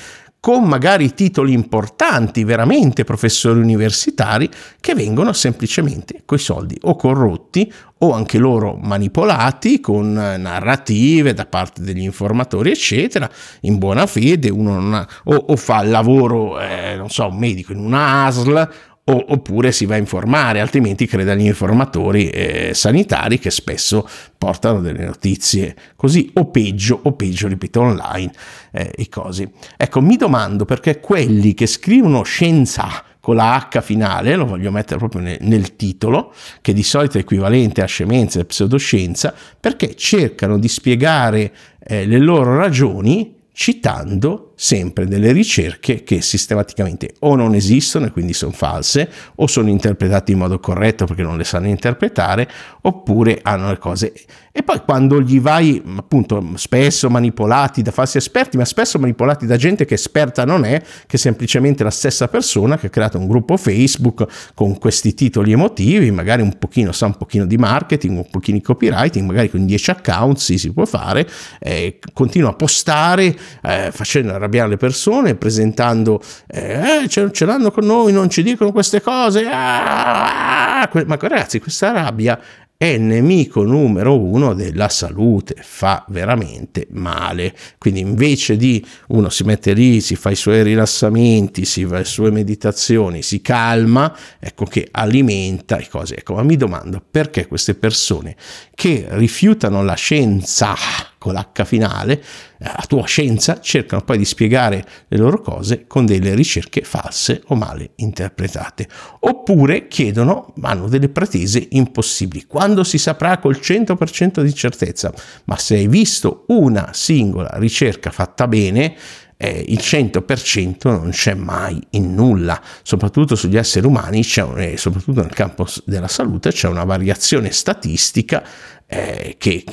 con 0.47 0.63
magari 0.63 1.13
titoli 1.13 1.53
importanti, 1.53 2.45
veramente 2.45 3.03
professori 3.03 3.59
universitari, 3.59 4.49
che 4.79 4.95
vengono 4.95 5.33
semplicemente 5.33 6.23
coi 6.25 6.39
soldi 6.39 6.79
o 6.83 6.95
corrotti 6.95 7.73
o 7.99 8.13
anche 8.13 8.39
loro 8.39 8.79
manipolati 8.81 9.81
con 9.81 10.13
narrative 10.13 11.35
da 11.35 11.47
parte 11.47 11.83
degli 11.83 12.05
informatori, 12.05 12.71
eccetera, 12.71 13.29
in 13.63 13.79
buona 13.79 14.07
fede, 14.07 14.49
uno 14.49 14.95
ha, 14.95 15.09
o, 15.25 15.35
o, 15.35 15.57
fa 15.57 15.83
il 15.83 15.91
lavoro, 15.91 16.61
eh, 16.61 16.95
non 16.97 17.11
so, 17.11 17.27
un 17.27 17.39
medico 17.39 17.73
in 17.73 17.79
una 17.81 18.27
ASL 18.27 18.69
o, 19.09 19.25
oppure 19.29 19.73
si 19.73 19.87
va 19.87 19.95
a 19.95 19.99
informare, 19.99 20.61
altrimenti 20.61 21.07
crede 21.07 21.31
agli 21.31 21.47
informatori 21.47 22.29
eh, 22.29 22.71
sanitari 22.75 23.39
che 23.39 23.51
spesso 23.51 24.09
portano 24.37 24.81
delle 24.81 25.05
notizie 25.05 25.77
così 25.95 26.31
o 26.35 26.47
peggio, 26.47 26.99
o 27.03 27.13
peggio, 27.13 27.47
ripeto, 27.47 27.81
online 27.81 28.33
eh, 28.73 28.93
i 28.97 29.09
cosi. 29.09 29.49
Ecco, 29.77 30.01
mi 30.01 30.17
domando 30.17 30.65
perché 30.65 30.99
quelli 30.99 31.55
che 31.55 31.67
scrivono 31.67 32.23
scienza 32.25 33.05
con 33.21 33.37
la 33.37 33.69
H 33.73 33.81
finale, 33.81 34.37
lo 34.37 34.47
voglio 34.47 34.71
mettere 34.71 34.99
proprio 34.99 35.21
nel, 35.21 35.39
nel 35.41 35.75
titolo, 35.75 36.33
che 36.61 36.73
di 36.73 36.85
solito 36.85 37.19
è 37.19 37.23
equivalente 37.23 37.83
a 37.83 37.87
scemenza 37.87 38.39
e 38.39 38.45
pseudoscienza, 38.45 39.35
perché 39.59 39.97
cercano 39.97 40.59
di 40.59 40.69
spiegare 40.69 41.53
eh, 41.79 42.07
le 42.07 42.19
loro 42.19 42.57
ragioni 42.57 43.35
citando 43.53 44.53
sempre 44.59 45.07
delle 45.07 45.33
ricerche 45.33 46.03
che 46.03 46.23
sistematicamente 46.23 47.15
o 47.21 47.37
non 47.37 47.55
esistono 47.55 48.07
e 48.07 48.11
quindi 48.11 48.33
sono 48.33 48.53
false 48.53 49.09
o 49.35 49.47
sono 49.47 49.69
interpretate 49.69 50.33
in 50.33 50.39
modo 50.39 50.59
corretto 50.59 51.05
perché 51.05 51.23
non 51.23 51.37
le 51.37 51.45
sanno 51.45 51.69
interpretare 51.69 52.49
oppure 52.81 53.39
hanno 53.43 53.69
le 53.69 53.79
cose. 53.79 54.13
E 54.57 54.63
poi 54.63 54.81
quando 54.87 55.21
gli 55.21 55.39
vai 55.39 55.83
appunto 55.99 56.43
spesso 56.55 57.11
manipolati 57.11 57.83
da 57.83 57.91
falsi 57.91 58.17
esperti 58.17 58.57
ma 58.57 58.65
spesso 58.65 58.99
manipolati 58.99 59.45
da 59.45 59.59
gente 59.59 59.85
che 59.85 59.93
esperta 59.93 60.47
non 60.47 60.65
è 60.65 60.81
che 60.81 61.17
è 61.17 61.19
semplicemente 61.19 61.85
la 61.85 61.91
stessa 61.91 62.27
persona 62.29 62.79
che 62.79 62.87
ha 62.87 62.89
creato 62.89 63.19
un 63.19 63.27
gruppo 63.27 63.59
Facebook 63.59 64.27
con 64.55 64.79
questi 64.79 65.13
titoli 65.13 65.53
emotivi 65.53 66.11
magari 66.11 66.41
un 66.41 66.57
pochino 66.57 66.93
sa 66.93 67.05
un 67.05 67.19
pochino 67.19 67.45
di 67.45 67.59
marketing 67.59 68.17
un 68.17 68.31
pochino 68.31 68.57
di 68.57 68.63
copywriting 68.63 69.27
magari 69.27 69.51
con 69.51 69.67
10 69.67 69.91
account 69.91 70.39
sì, 70.39 70.57
si 70.57 70.73
può 70.73 70.87
fare 70.87 71.29
eh, 71.61 71.99
continua 72.15 72.49
a 72.49 72.55
postare 72.55 73.37
eh, 73.63 73.91
facendo 73.93 74.39
arrabbiare 74.47 74.71
le 74.71 74.77
persone, 74.77 75.35
presentando, 75.35 76.21
eh, 76.47 77.03
eh 77.03 77.09
ce, 77.09 77.31
ce, 77.33 77.45
l'hanno 77.45 77.71
con 77.71 77.85
noi, 77.85 78.13
non 78.13 78.31
ci 78.31 78.43
dicono 78.43 78.73
queste 78.73 79.03
cose, 79.03 79.47
ah, 79.51 80.89
ma 81.07 81.17
ragazzi 81.21 81.61
questa 81.61 81.93
rabbia 81.93 82.39
è 82.79 82.99
nemico 82.99 83.63
numero 83.63 84.19
uno 84.19 84.53
della 84.53 84.89
salute, 84.91 85.57
fa 85.61 86.05
veramente 86.09 86.87
male. 86.91 87.55
Quindi 87.79 88.01
invece 88.01 88.57
di 88.57 88.85
uno 89.09 89.31
si 89.31 89.45
mette 89.45 89.73
lì, 89.73 90.01
si 90.03 90.15
fa 90.15 90.31
i 90.31 90.37
suoi 90.37 90.63
rilassamenti, 90.63 91.65
si 91.65 91.87
fa 91.87 91.99
le 91.99 92.05
sue 92.05 92.31
meditazioni, 92.31 93.23
si 93.23 93.41
calma, 93.41 94.15
ecco 94.39 94.67
che 94.67 94.89
alimenta 94.91 95.77
le 95.77 95.89
cose. 95.89 96.17
Ecco, 96.17 96.35
ma 96.35 96.43
mi 96.43 96.57
domando 96.57 97.03
perché 97.11 97.47
queste 97.47 97.75
persone 97.75 98.37
che 98.75 99.07
rifiutano 99.11 99.83
la 99.83 99.95
scienza 99.95 100.75
con 101.19 101.35
l'H 101.35 101.65
finale, 101.65 102.23
la 102.59 102.85
tua 102.87 103.05
scienza, 103.05 103.61
cercano 103.61 104.03
poi 104.03 104.19
di 104.19 104.25
spiegare 104.25 104.85
le 105.09 105.17
loro 105.17 105.41
cose 105.41 105.85
con 105.87 106.07
delle 106.07 106.35
ricerche 106.35 106.83
false 106.83 107.43
o 107.47 107.57
male 107.57 107.93
interpretate. 107.97 108.87
Oppure 109.21 109.89
chiedono, 109.89 110.53
hanno 110.61 110.89
delle 110.89 111.09
pretese 111.09 111.67
impossibili. 111.71 112.45
Si 112.85 112.99
saprà 112.99 113.39
col 113.39 113.59
100% 113.61 114.43
di 114.43 114.55
certezza? 114.55 115.13
Ma 115.45 115.57
se 115.57 115.77
hai 115.77 115.89
visto 115.89 116.45
una 116.49 116.91
singola 116.93 117.51
ricerca 117.55 118.11
fatta 118.11 118.49
bene, 118.49 118.97
eh, 119.39 119.65
il 119.69 119.79
100% 119.79 120.89
non 120.89 121.11
c'è 121.11 121.35
mai 121.35 121.81
in 121.91 122.15
nulla, 122.15 122.61
soprattutto 122.83 123.35
sugli 123.35 123.57
esseri 123.57 123.87
umani, 123.87 124.25
un, 124.37 124.59
eh, 124.59 124.77
soprattutto 124.77 125.21
nel 125.21 125.35
campo 125.35 125.67
della 125.85 126.09
salute, 126.09 126.51
c'è 126.51 126.69
una 126.69 126.85
variazione 126.85 127.51
statistica 127.51 128.43
eh, 128.87 129.35
che, 129.39 129.65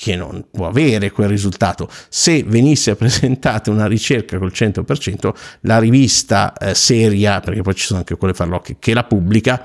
che, 0.00 0.16
non 0.16 0.46
può 0.50 0.66
avere 0.66 1.10
quel 1.10 1.28
risultato. 1.28 1.88
Se 2.08 2.42
venisse 2.42 2.96
presentata 2.96 3.70
una 3.70 3.86
ricerca 3.86 4.38
col 4.38 4.52
100%, 4.52 5.32
la 5.60 5.78
rivista 5.78 6.52
eh, 6.54 6.74
seria, 6.74 7.40
perché 7.40 7.62
poi 7.62 7.74
ci 7.74 7.86
sono 7.86 8.00
anche 8.00 8.16
quelle 8.16 8.34
farlocche, 8.34 8.76
che 8.78 8.94
la 8.94 9.04
pubblica, 9.04 9.64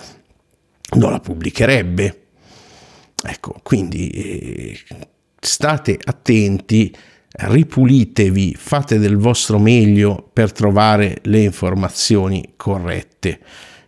non 0.91 1.12
la 1.12 1.19
pubblicherebbe. 1.19 2.24
Ecco, 3.24 3.60
quindi 3.64 4.10
eh, 4.10 4.80
state 5.40 5.98
attenti 6.02 6.96
ripulitevi, 7.32 8.56
fate 8.58 8.98
del 8.98 9.18
vostro 9.18 9.60
meglio 9.60 10.30
per 10.34 10.52
trovare 10.52 11.20
le 11.24 11.42
informazioni 11.42 12.54
corrette. 12.56 13.40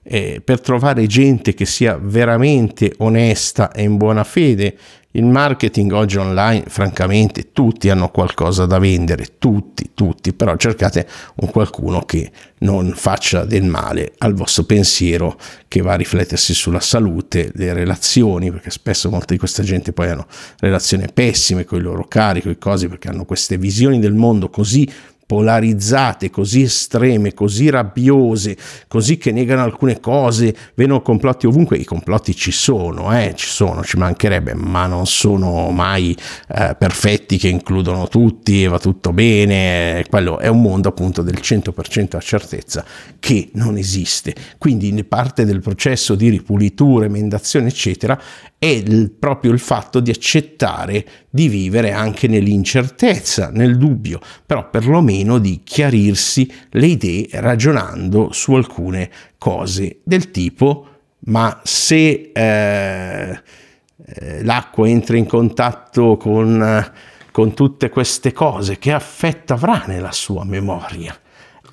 Eh, 0.04 0.42
per 0.44 0.60
trovare 0.62 1.06
gente 1.06 1.54
che 1.54 1.66
sia 1.66 1.98
veramente 2.02 2.94
onesta 2.98 3.72
e 3.72 3.84
in 3.84 3.98
buona 3.98 4.24
fede 4.24 4.76
il 5.14 5.26
marketing 5.26 5.92
oggi 5.92 6.18
online, 6.18 6.64
francamente, 6.68 7.52
tutti 7.52 7.90
hanno 7.90 8.10
qualcosa 8.10 8.66
da 8.66 8.80
vendere, 8.80 9.38
tutti, 9.40 9.92
tutti, 9.94 10.32
però 10.32 10.56
cercate 10.56 11.06
un 11.36 11.50
qualcuno 11.50 12.04
che 12.06 12.32
non 12.60 12.94
faccia 12.96 13.44
del 13.44 13.64
male 13.64 14.14
al 14.20 14.34
vostro 14.34 14.64
pensiero, 14.64 15.38
che 15.68 15.82
va 15.82 15.94
a 15.94 15.98
riflettersi 15.98 16.54
sulla 16.54 16.80
salute, 16.80 17.52
le 17.56 17.74
relazioni, 17.74 18.52
perché 18.52 18.70
spesso 18.70 19.10
molta 19.10 19.34
di 19.34 19.40
questa 19.40 19.64
gente 19.64 19.92
poi 19.92 20.10
hanno 20.10 20.28
relazioni 20.60 21.06
pessime 21.14 21.66
con 21.66 21.80
i 21.80 21.82
loro 21.82 22.06
cari, 22.08 22.42
con 22.42 22.52
i 22.52 22.58
cosi, 22.58 22.88
perché 22.88 23.10
hanno 23.10 23.26
queste 23.26 23.58
visioni 23.58 24.00
del 24.00 24.14
mondo 24.14 24.50
così 24.50 24.90
polarizzate, 25.32 26.30
così 26.30 26.64
estreme, 26.64 27.34
così 27.34 27.70
rabbiose, 27.70 28.58
così 28.90 29.18
che 29.18 29.32
negano 29.32 29.64
alcune 29.64 30.02
cose, 30.02 30.54
vedono 30.74 31.02
complotti 31.02 31.48
ovunque, 31.48 31.78
i 31.78 31.86
complotti 31.86 32.36
ci 32.36 32.52
sono, 32.52 33.18
eh, 33.18 33.32
ci 33.38 33.48
sono, 33.48 33.82
ci 33.82 33.96
mancherebbe, 33.96 34.54
ma 34.56 34.88
non 34.88 35.06
sono 35.06 35.72
mai 35.72 36.14
eh, 36.54 36.76
perfetti 36.78 37.38
che 37.38 37.48
includono 37.48 38.10
tutti 38.10 38.62
e 38.62 38.68
va 38.68 38.78
tutto 38.78 39.14
bene, 39.14 40.04
quello 40.10 40.38
è 40.38 40.48
un 40.48 40.62
mondo 40.62 40.90
appunto 40.90 41.22
del 41.22 41.40
100% 41.42 42.18
a 42.18 42.20
certezza 42.20 42.84
che 43.18 43.52
non 43.54 43.78
esiste. 43.78 44.36
Quindi 44.58 45.02
parte 45.06 45.46
del 45.46 45.62
processo 45.62 46.14
di 46.16 46.28
ripulitura, 46.28 47.06
emendazione, 47.06 47.70
eccetera, 47.70 48.22
è 48.58 48.68
il, 48.68 49.10
proprio 49.10 49.52
il 49.52 49.60
fatto 49.60 50.00
di 50.02 50.12
accettare 50.12 51.04
di 51.30 51.48
vivere 51.48 51.94
anche 51.94 52.28
nell'incertezza, 52.28 53.50
nel 53.52 53.78
dubbio, 53.78 54.20
però 54.46 54.70
perlomeno 54.70 55.21
di 55.40 55.62
chiarirsi 55.64 56.52
le 56.72 56.86
idee 56.86 57.28
ragionando 57.34 58.32
su 58.32 58.54
alcune 58.54 59.10
cose 59.38 60.00
del 60.04 60.32
tipo 60.32 60.88
ma 61.26 61.60
se 61.64 62.32
eh, 62.34 63.42
eh 64.06 64.44
l'acqua 64.44 64.88
entra 64.88 65.18
in 65.18 65.26
contatto 65.26 66.18
con, 66.18 66.92
con 67.32 67.54
tutte 67.54 67.90
queste 67.90 68.32
cose, 68.32 68.80
che 68.80 68.92
affetto 68.92 69.54
avrà 69.54 69.84
nella 69.86 70.12
sua 70.12 70.44
memoria? 70.44 71.16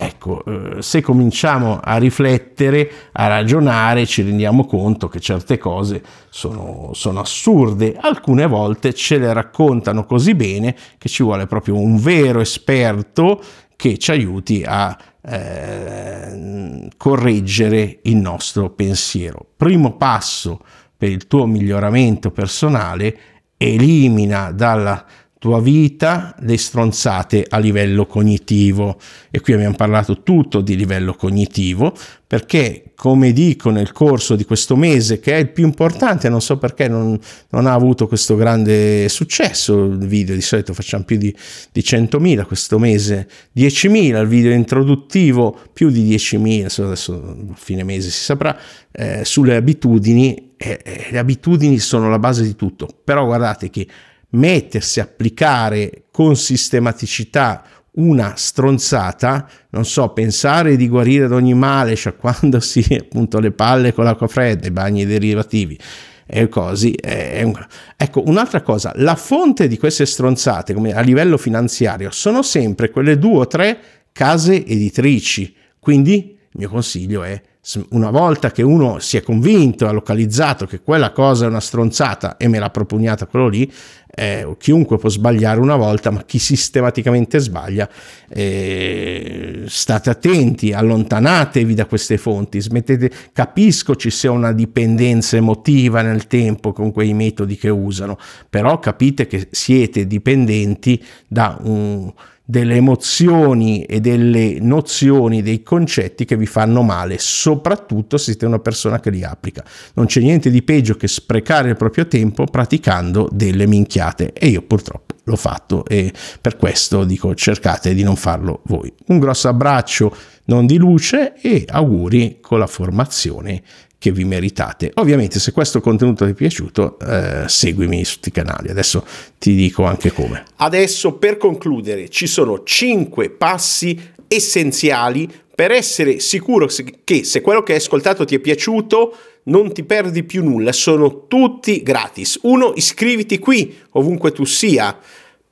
Ecco, 0.00 0.44
eh, 0.44 0.80
se 0.80 1.00
cominciamo 1.00 1.80
a 1.82 1.96
riflettere, 1.96 2.88
a 3.12 3.26
ragionare, 3.26 4.06
ci 4.06 4.22
rendiamo 4.22 4.64
conto 4.64 5.08
che 5.08 5.18
certe 5.18 5.58
cose 5.58 6.00
sono, 6.28 6.90
sono, 6.92 7.18
assurde. 7.18 7.96
Alcune 8.00 8.46
volte 8.46 8.94
ce 8.94 9.18
le 9.18 9.32
raccontano 9.32 10.04
così 10.04 10.36
bene 10.36 10.76
che 10.98 11.08
ci 11.08 11.24
vuole 11.24 11.48
proprio 11.48 11.76
un 11.76 11.98
vero 11.98 12.38
esperto 12.38 13.42
che 13.74 13.98
ci 13.98 14.12
aiuti 14.12 14.62
a 14.64 14.96
eh, 15.20 16.88
correggere 16.96 17.98
il 18.02 18.16
nostro 18.16 18.70
pensiero. 18.70 19.44
Primo 19.56 19.96
passo 19.96 20.60
per 20.96 21.10
il 21.10 21.26
tuo 21.26 21.44
miglioramento 21.44 22.30
personale, 22.30 23.18
elimina 23.56 24.52
dalla 24.52 25.04
tua 25.38 25.60
vita 25.60 26.34
le 26.40 26.56
stronzate 26.56 27.46
a 27.48 27.58
livello 27.58 28.06
cognitivo. 28.06 28.98
E 29.30 29.40
qui 29.40 29.52
abbiamo 29.52 29.76
parlato 29.76 30.22
tutto 30.22 30.60
di 30.60 30.76
livello 30.76 31.14
cognitivo 31.14 31.94
perché 32.26 32.92
come 32.94 33.32
dico 33.32 33.70
nel 33.70 33.92
corso 33.92 34.36
di 34.36 34.44
questo 34.44 34.76
mese 34.76 35.18
che 35.18 35.32
è 35.32 35.36
il 35.36 35.48
più 35.48 35.64
importante 35.64 36.28
non 36.28 36.42
so 36.42 36.58
perché 36.58 36.86
non, 36.86 37.18
non 37.50 37.66
ha 37.66 37.72
avuto 37.72 38.06
questo 38.06 38.36
grande 38.36 39.08
successo 39.08 39.84
il 39.84 40.06
video 40.06 40.34
di 40.34 40.42
solito 40.42 40.74
facciamo 40.74 41.04
più 41.04 41.16
di, 41.16 41.34
di 41.72 41.80
100.000 41.80 42.44
questo 42.44 42.78
mese 42.78 43.26
10.000 43.56 44.20
il 44.20 44.26
video 44.26 44.52
introduttivo 44.52 45.58
più 45.72 45.88
di 45.88 46.14
10.000 46.14 46.82
adesso 46.82 47.36
a 47.50 47.54
fine 47.54 47.82
mese 47.82 48.10
si 48.10 48.24
saprà 48.24 48.58
eh, 48.92 49.24
sulle 49.24 49.56
abitudini 49.56 50.48
eh, 50.60 50.80
eh, 50.82 51.06
le 51.10 51.18
abitudini 51.18 51.78
sono 51.78 52.10
la 52.10 52.18
base 52.18 52.42
di 52.42 52.56
tutto. 52.56 52.88
Però 53.04 53.24
guardate 53.24 53.70
che 53.70 53.86
mettersi 54.30 55.00
a 55.00 55.04
applicare 55.04 56.04
con 56.10 56.36
sistematicità 56.36 57.64
una 57.92 58.34
stronzata, 58.36 59.48
non 59.70 59.84
so, 59.84 60.12
pensare 60.12 60.76
di 60.76 60.88
guarire 60.88 61.26
da 61.26 61.34
ogni 61.34 61.54
male 61.54 61.94
sciacquandosi 61.96 62.96
appunto 63.00 63.40
le 63.40 63.50
palle 63.50 63.92
con 63.92 64.04
l'acqua 64.04 64.28
fredda, 64.28 64.66
i 64.66 64.70
bagni 64.70 65.04
derivativi 65.04 65.78
e 66.26 66.48
così. 66.48 66.92
È 66.92 67.42
un... 67.42 67.54
Ecco, 67.96 68.22
un'altra 68.26 68.62
cosa, 68.62 68.92
la 68.96 69.16
fonte 69.16 69.66
di 69.66 69.78
queste 69.78 70.06
stronzate 70.06 70.74
come 70.74 70.92
a 70.92 71.00
livello 71.00 71.36
finanziario 71.38 72.10
sono 72.10 72.42
sempre 72.42 72.90
quelle 72.90 73.18
due 73.18 73.38
o 73.38 73.46
tre 73.46 73.80
case 74.12 74.64
editrici, 74.64 75.54
quindi 75.80 76.36
il 76.50 76.58
mio 76.58 76.68
consiglio 76.68 77.22
è 77.22 77.40
una 77.90 78.10
volta 78.10 78.50
che 78.50 78.62
uno 78.62 78.98
si 78.98 79.16
è 79.16 79.22
convinto, 79.22 79.86
ha 79.86 79.92
localizzato 79.92 80.66
che 80.66 80.80
quella 80.80 81.12
cosa 81.12 81.44
è 81.44 81.48
una 81.48 81.60
stronzata 81.60 82.36
e 82.36 82.48
me 82.48 82.58
l'ha 82.58 82.70
propugnata 82.70 83.26
quello 83.26 83.48
lì, 83.48 83.70
eh, 84.18 84.56
chiunque 84.58 84.96
può 84.96 85.08
sbagliare 85.08 85.60
una 85.60 85.76
volta, 85.76 86.10
ma 86.10 86.24
chi 86.24 86.38
sistematicamente 86.38 87.38
sbaglia, 87.38 87.88
eh, 88.28 89.64
state 89.66 90.10
attenti, 90.10 90.72
allontanatevi 90.72 91.74
da 91.74 91.86
queste 91.86 92.16
fonti, 92.16 92.60
smettete, 92.60 93.10
capisco 93.32 93.94
ci 93.96 94.10
sia 94.10 94.30
una 94.30 94.52
dipendenza 94.52 95.36
emotiva 95.36 96.02
nel 96.02 96.26
tempo 96.26 96.72
con 96.72 96.90
quei 96.90 97.12
metodi 97.12 97.56
che 97.56 97.68
usano, 97.68 98.18
però 98.48 98.78
capite 98.78 99.26
che 99.26 99.48
siete 99.50 100.06
dipendenti 100.06 101.02
da 101.28 101.58
un 101.62 102.12
delle 102.50 102.76
emozioni 102.76 103.82
e 103.82 104.00
delle 104.00 104.58
nozioni, 104.58 105.42
dei 105.42 105.62
concetti 105.62 106.24
che 106.24 106.34
vi 106.34 106.46
fanno 106.46 106.80
male, 106.80 107.16
soprattutto 107.18 108.16
se 108.16 108.30
siete 108.30 108.46
una 108.46 108.58
persona 108.58 109.00
che 109.00 109.10
li 109.10 109.22
applica. 109.22 109.62
Non 109.92 110.06
c'è 110.06 110.20
niente 110.20 110.48
di 110.48 110.62
peggio 110.62 110.94
che 110.94 111.08
sprecare 111.08 111.68
il 111.68 111.76
proprio 111.76 112.08
tempo 112.08 112.46
praticando 112.46 113.28
delle 113.30 113.66
minchiate 113.66 114.32
e 114.32 114.46
io 114.46 114.62
purtroppo 114.62 115.16
l'ho 115.24 115.36
fatto 115.36 115.84
e 115.84 116.10
per 116.40 116.56
questo 116.56 117.04
dico 117.04 117.34
cercate 117.34 117.92
di 117.92 118.02
non 118.02 118.16
farlo 118.16 118.62
voi. 118.64 118.90
Un 119.08 119.18
grosso 119.18 119.48
abbraccio 119.48 120.16
non 120.44 120.64
di 120.64 120.78
luce 120.78 121.34
e 121.42 121.66
auguri 121.68 122.38
con 122.40 122.58
la 122.60 122.66
formazione 122.66 123.62
che 123.98 124.12
vi 124.12 124.24
meritate. 124.24 124.92
Ovviamente 124.94 125.40
se 125.40 125.52
questo 125.52 125.80
contenuto 125.80 126.24
ti 126.24 126.30
è 126.30 126.34
piaciuto, 126.34 126.98
eh, 127.00 127.44
seguimi 127.46 128.04
su 128.04 128.14
tutti 128.16 128.28
i 128.28 128.32
canali. 128.32 128.70
Adesso 128.70 129.04
ti 129.38 129.54
dico 129.54 129.84
anche 129.84 130.12
come. 130.12 130.44
Adesso 130.56 131.14
per 131.14 131.36
concludere 131.36 132.08
ci 132.08 132.26
sono 132.26 132.62
5 132.62 133.30
passi 133.30 133.98
essenziali 134.28 135.28
per 135.58 135.72
essere 135.72 136.20
sicuro 136.20 136.68
che 137.02 137.24
se 137.24 137.40
quello 137.40 137.64
che 137.64 137.72
hai 137.72 137.78
ascoltato 137.78 138.24
ti 138.24 138.36
è 138.36 138.38
piaciuto 138.38 139.16
non 139.44 139.72
ti 139.72 139.82
perdi 139.82 140.22
più 140.22 140.44
nulla, 140.44 140.70
sono 140.72 141.26
tutti 141.26 141.82
gratis. 141.82 142.38
Uno, 142.42 142.74
iscriviti 142.76 143.38
qui 143.40 143.76
ovunque 143.92 144.30
tu 144.30 144.44
sia 144.44 144.96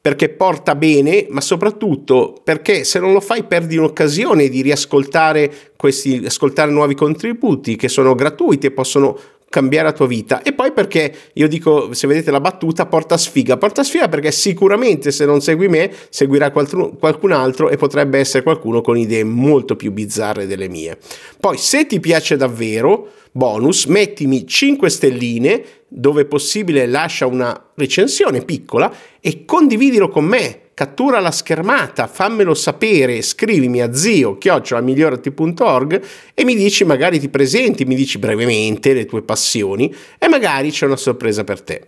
perché 0.06 0.28
porta 0.28 0.76
bene, 0.76 1.26
ma 1.30 1.40
soprattutto 1.40 2.40
perché 2.44 2.84
se 2.84 3.00
non 3.00 3.12
lo 3.12 3.18
fai 3.18 3.42
perdi 3.42 3.76
un'occasione 3.76 4.48
di 4.48 4.62
riascoltare 4.62 5.52
questi, 5.76 6.22
ascoltare 6.24 6.70
nuovi 6.70 6.94
contributi 6.94 7.74
che 7.74 7.88
sono 7.88 8.14
gratuiti 8.14 8.68
e 8.68 8.70
possono 8.70 9.18
cambiare 9.48 9.88
la 9.88 9.92
tua 9.92 10.06
vita. 10.06 10.42
E 10.42 10.52
poi 10.52 10.70
perché 10.70 11.12
io 11.32 11.48
dico 11.48 11.92
se 11.92 12.06
vedete 12.06 12.30
la 12.30 12.38
battuta 12.38 12.86
porta 12.86 13.16
sfiga. 13.16 13.56
Porta 13.56 13.82
sfiga 13.82 14.08
perché 14.08 14.30
sicuramente 14.30 15.10
se 15.10 15.26
non 15.26 15.40
segui 15.40 15.66
me 15.66 15.90
seguirà 16.08 16.52
qualcun 16.52 17.32
altro 17.32 17.68
e 17.68 17.76
potrebbe 17.76 18.20
essere 18.20 18.44
qualcuno 18.44 18.82
con 18.82 18.96
idee 18.96 19.24
molto 19.24 19.74
più 19.74 19.90
bizzarre 19.90 20.46
delle 20.46 20.68
mie. 20.68 20.98
Poi 21.40 21.58
se 21.58 21.84
ti 21.84 21.98
piace 21.98 22.36
davvero 22.36 23.08
bonus 23.32 23.86
mettimi 23.86 24.46
5 24.46 24.88
stelline 24.88 25.64
dove 25.88 26.24
possibile 26.24 26.86
lascia 26.86 27.26
una 27.26 27.70
recensione 27.74 28.42
piccola 28.42 28.92
e 29.20 29.44
condividilo 29.44 30.08
con 30.08 30.24
me 30.24 30.60
cattura 30.76 31.20
la 31.20 31.30
schermata, 31.30 32.06
fammelo 32.06 32.52
sapere, 32.52 33.22
scrivimi 33.22 33.80
a 33.80 33.94
zio 33.94 34.36
chiocciolamigliorati.org 34.36 36.02
e 36.34 36.44
mi 36.44 36.54
dici, 36.54 36.84
magari 36.84 37.18
ti 37.18 37.30
presenti, 37.30 37.86
mi 37.86 37.94
dici 37.94 38.18
brevemente 38.18 38.92
le 38.92 39.06
tue 39.06 39.22
passioni 39.22 39.90
e 40.18 40.28
magari 40.28 40.70
c'è 40.70 40.84
una 40.84 40.96
sorpresa 40.96 41.44
per 41.44 41.62
te. 41.62 41.86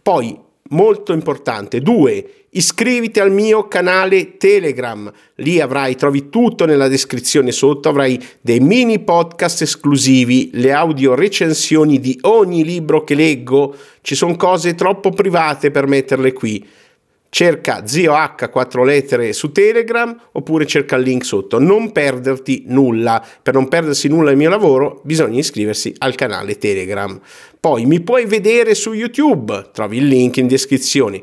Poi, 0.00 0.34
molto 0.70 1.12
importante, 1.12 1.82
due, 1.82 2.39
iscriviti 2.50 3.20
al 3.20 3.30
mio 3.30 3.68
canale 3.68 4.36
Telegram, 4.36 5.10
lì 5.36 5.60
avrai, 5.60 5.94
trovi 5.94 6.28
tutto 6.28 6.66
nella 6.66 6.88
descrizione 6.88 7.52
sotto, 7.52 7.88
avrai 7.88 8.20
dei 8.40 8.60
mini 8.60 8.98
podcast 8.98 9.62
esclusivi, 9.62 10.50
le 10.54 10.72
audio 10.72 11.14
recensioni 11.14 12.00
di 12.00 12.18
ogni 12.22 12.64
libro 12.64 13.04
che 13.04 13.14
leggo, 13.14 13.76
ci 14.00 14.14
sono 14.14 14.36
cose 14.36 14.74
troppo 14.74 15.10
private 15.10 15.70
per 15.70 15.86
metterle 15.86 16.32
qui 16.32 16.66
cerca 17.30 17.86
zio 17.86 18.12
H 18.12 18.50
4 18.50 18.84
lettere 18.84 19.32
su 19.32 19.52
Telegram 19.52 20.14
oppure 20.32 20.66
cerca 20.66 20.96
il 20.96 21.04
link 21.04 21.24
sotto. 21.24 21.58
Non 21.58 21.92
perderti 21.92 22.64
nulla. 22.66 23.24
Per 23.42 23.54
non 23.54 23.68
perdersi 23.68 24.08
nulla 24.08 24.28
del 24.28 24.36
mio 24.36 24.50
lavoro 24.50 25.00
bisogna 25.04 25.38
iscriversi 25.38 25.94
al 25.98 26.16
canale 26.16 26.58
Telegram. 26.58 27.18
Poi 27.58 27.86
mi 27.86 28.00
puoi 28.00 28.26
vedere 28.26 28.74
su 28.74 28.92
YouTube, 28.92 29.70
trovi 29.72 29.98
il 29.98 30.08
link 30.08 30.36
in 30.36 30.48
descrizione. 30.48 31.22